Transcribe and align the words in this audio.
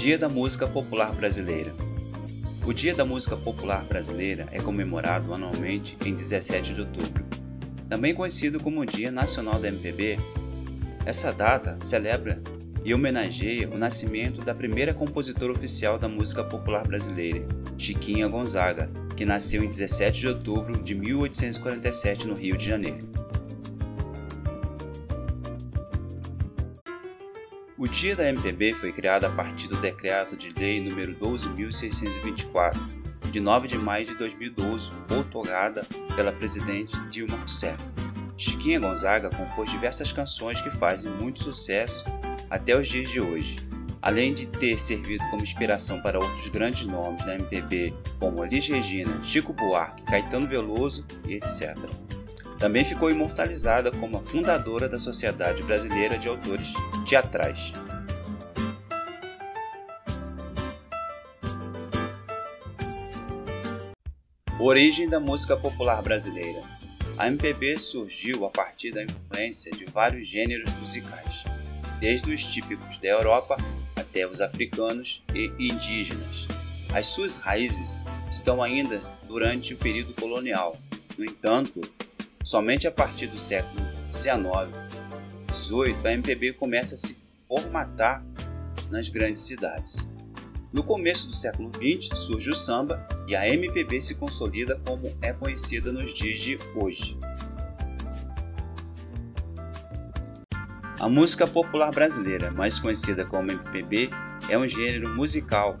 Dia 0.00 0.16
da 0.16 0.30
Música 0.30 0.66
Popular 0.66 1.12
Brasileira. 1.12 1.74
O 2.64 2.72
Dia 2.72 2.94
da 2.94 3.04
Música 3.04 3.36
Popular 3.36 3.84
Brasileira 3.84 4.46
é 4.50 4.58
comemorado 4.58 5.34
anualmente 5.34 5.94
em 6.02 6.14
17 6.14 6.72
de 6.72 6.80
outubro. 6.80 7.22
Também 7.86 8.14
conhecido 8.14 8.58
como 8.58 8.86
Dia 8.86 9.12
Nacional 9.12 9.60
da 9.60 9.68
MPB, 9.68 10.18
essa 11.04 11.34
data 11.34 11.76
celebra 11.82 12.40
e 12.82 12.94
homenageia 12.94 13.68
o 13.68 13.76
nascimento 13.76 14.40
da 14.40 14.54
primeira 14.54 14.94
compositora 14.94 15.52
oficial 15.52 15.98
da 15.98 16.08
música 16.08 16.42
popular 16.42 16.88
brasileira, 16.88 17.46
Chiquinha 17.76 18.26
Gonzaga, 18.26 18.90
que 19.14 19.26
nasceu 19.26 19.62
em 19.62 19.68
17 19.68 20.18
de 20.18 20.28
outubro 20.28 20.82
de 20.82 20.94
1847 20.94 22.26
no 22.26 22.32
Rio 22.32 22.56
de 22.56 22.64
Janeiro. 22.64 23.19
O 27.80 27.88
Dia 27.88 28.14
da 28.14 28.28
MPB 28.28 28.74
foi 28.74 28.92
criado 28.92 29.24
a 29.24 29.30
partir 29.30 29.66
do 29.66 29.74
Decreto 29.80 30.36
de 30.36 30.50
Lei 30.50 30.84
nº 30.84 31.16
12.624, 31.16 32.76
de 33.32 33.40
9 33.40 33.68
de 33.68 33.78
maio 33.78 34.04
de 34.04 34.14
2012, 34.16 34.90
outorgada 35.16 35.86
pela 36.14 36.30
presidente 36.30 37.00
Dilma 37.08 37.38
Rousseff. 37.38 37.82
Chiquinha 38.36 38.78
Gonzaga 38.78 39.30
compôs 39.30 39.70
diversas 39.70 40.12
canções 40.12 40.60
que 40.60 40.68
fazem 40.68 41.10
muito 41.10 41.42
sucesso 41.42 42.04
até 42.50 42.76
os 42.76 42.86
dias 42.86 43.08
de 43.08 43.18
hoje, 43.18 43.56
além 44.02 44.34
de 44.34 44.44
ter 44.44 44.78
servido 44.78 45.24
como 45.30 45.42
inspiração 45.42 46.02
para 46.02 46.18
outros 46.18 46.48
grandes 46.48 46.86
nomes 46.86 47.24
da 47.24 47.34
MPB, 47.34 47.94
como 48.18 48.44
Elis 48.44 48.68
Regina, 48.68 49.24
Chico 49.24 49.54
Buarque, 49.54 50.02
Caetano 50.02 50.46
Veloso 50.46 51.06
e 51.26 51.36
etc. 51.36 51.78
Também 52.60 52.84
ficou 52.84 53.10
imortalizada 53.10 53.90
como 53.90 54.18
a 54.18 54.22
fundadora 54.22 54.86
da 54.86 54.98
Sociedade 54.98 55.62
Brasileira 55.62 56.18
de 56.18 56.28
Autores 56.28 56.74
Teatrais. 57.08 57.72
Origem 64.58 65.08
da 65.08 65.18
música 65.18 65.56
popular 65.56 66.02
brasileira. 66.02 66.62
A 67.16 67.28
MPB 67.28 67.78
surgiu 67.78 68.44
a 68.44 68.50
partir 68.50 68.92
da 68.92 69.04
influência 69.04 69.72
de 69.72 69.86
vários 69.86 70.28
gêneros 70.28 70.70
musicais, 70.74 71.44
desde 71.98 72.30
os 72.30 72.44
típicos 72.44 72.98
da 72.98 73.08
Europa 73.08 73.56
até 73.96 74.26
os 74.26 74.42
africanos 74.42 75.22
e 75.34 75.50
indígenas. 75.58 76.46
As 76.92 77.06
suas 77.06 77.38
raízes 77.38 78.04
estão 78.30 78.62
ainda 78.62 79.00
durante 79.26 79.72
o 79.72 79.78
período 79.78 80.12
colonial. 80.12 80.76
No 81.16 81.24
entanto, 81.24 81.80
Somente 82.50 82.88
a 82.88 82.90
partir 82.90 83.28
do 83.28 83.38
século 83.38 83.80
XIX, 84.12 84.42
XVIII, 85.52 85.96
a 86.04 86.12
MPB 86.14 86.54
começa 86.54 86.96
a 86.96 86.98
se 86.98 87.16
formatar 87.46 88.24
nas 88.90 89.08
grandes 89.08 89.42
cidades. 89.42 90.08
No 90.72 90.82
começo 90.82 91.28
do 91.28 91.32
século 91.32 91.70
XX 91.76 92.18
surge 92.18 92.50
o 92.50 92.54
samba 92.56 93.06
e 93.28 93.36
a 93.36 93.48
MPB 93.48 94.00
se 94.00 94.16
consolida 94.16 94.80
como 94.84 95.16
é 95.22 95.32
conhecida 95.32 95.92
nos 95.92 96.12
dias 96.12 96.40
de 96.40 96.58
hoje. 96.74 97.16
A 100.98 101.08
música 101.08 101.46
popular 101.46 101.92
brasileira, 101.92 102.50
mais 102.50 102.80
conhecida 102.80 103.24
como 103.24 103.52
MPB, 103.52 104.10
é 104.48 104.58
um 104.58 104.66
gênero 104.66 105.14
musical. 105.14 105.78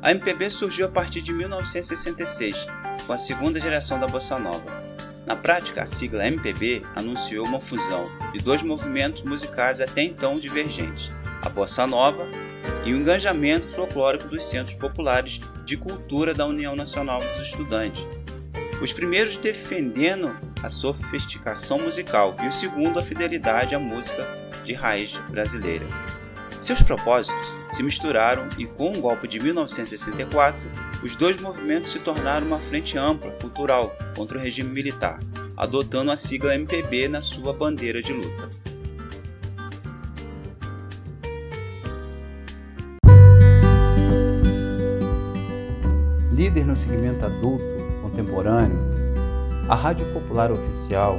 A 0.00 0.12
MPB 0.12 0.48
surgiu 0.48 0.86
a 0.86 0.90
partir 0.92 1.22
de 1.22 1.32
1966, 1.32 2.68
com 3.04 3.12
a 3.12 3.18
segunda 3.18 3.58
geração 3.58 3.98
da 3.98 4.06
bossa 4.06 4.38
nova. 4.38 4.93
Na 5.26 5.34
prática, 5.34 5.82
a 5.82 5.86
sigla 5.86 6.26
MPB 6.26 6.82
anunciou 6.94 7.46
uma 7.46 7.60
fusão 7.60 8.10
de 8.32 8.40
dois 8.40 8.62
movimentos 8.62 9.22
musicais 9.22 9.80
até 9.80 10.02
então 10.02 10.38
divergentes, 10.38 11.10
a 11.42 11.48
bossa 11.48 11.86
nova 11.86 12.26
e 12.84 12.92
o 12.92 12.96
engajamento 12.96 13.68
folclórico 13.68 14.28
dos 14.28 14.44
centros 14.44 14.76
populares 14.76 15.40
de 15.64 15.78
cultura 15.78 16.34
da 16.34 16.46
União 16.46 16.76
Nacional 16.76 17.20
dos 17.20 17.46
Estudantes. 17.46 18.06
Os 18.82 18.92
primeiros 18.92 19.38
defendendo 19.38 20.36
a 20.62 20.68
sofisticação 20.68 21.78
musical 21.78 22.36
e 22.42 22.48
o 22.48 22.52
segundo 22.52 22.98
a 22.98 23.02
fidelidade 23.02 23.74
à 23.74 23.78
música 23.78 24.26
de 24.62 24.74
raiz 24.74 25.16
brasileira. 25.30 25.86
Seus 26.60 26.82
propósitos 26.82 27.54
se 27.72 27.82
misturaram 27.82 28.48
e, 28.58 28.66
com 28.66 28.90
o 28.90 29.00
golpe 29.00 29.28
de 29.28 29.38
1964, 29.38 30.62
os 31.04 31.14
dois 31.14 31.38
movimentos 31.38 31.92
se 31.92 31.98
tornaram 31.98 32.46
uma 32.46 32.58
frente 32.58 32.96
ampla, 32.96 33.30
cultural, 33.32 33.94
contra 34.16 34.38
o 34.38 34.40
regime 34.40 34.70
militar, 34.70 35.20
adotando 35.54 36.10
a 36.10 36.16
sigla 36.16 36.54
MPB 36.54 37.08
na 37.08 37.20
sua 37.20 37.52
bandeira 37.52 38.02
de 38.02 38.14
luta. 38.14 38.48
Líder 46.32 46.64
no 46.64 46.74
segmento 46.74 47.22
adulto 47.22 47.62
contemporâneo, 48.00 48.78
a 49.68 49.74
Rádio 49.74 50.10
Popular 50.14 50.50
Oficial 50.50 51.18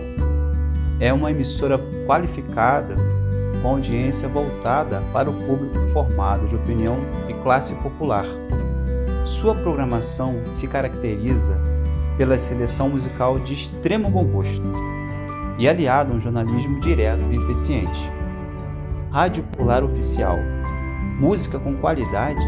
é 0.99 1.13
uma 1.13 1.29
emissora 1.29 1.77
qualificada 2.07 2.95
com 3.61 3.69
audiência 3.69 4.27
voltada 4.27 4.99
para 5.13 5.29
o 5.29 5.33
público 5.45 5.77
formado 5.93 6.47
de 6.47 6.55
opinião 6.55 6.97
e 7.29 7.33
classe 7.43 7.75
popular. 7.75 8.25
Sua 9.25 9.55
programação 9.55 10.35
se 10.53 10.67
caracteriza 10.67 11.59
pela 12.15 12.37
seleção 12.37 12.89
musical 12.89 13.39
de 13.39 13.55
extremo 13.55 14.07
bom 14.07 14.23
gosto 14.23 14.61
e 15.57 15.67
aliado 15.67 16.13
a 16.13 16.15
um 16.15 16.21
jornalismo 16.21 16.79
direto 16.79 17.23
e 17.31 17.37
eficiente. 17.37 18.11
Rádio 19.11 19.43
Popular 19.45 19.83
Oficial. 19.83 20.37
Música 21.19 21.57
com 21.57 21.75
qualidade 21.77 22.41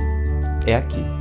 é 0.67 0.75
aqui. 0.75 1.16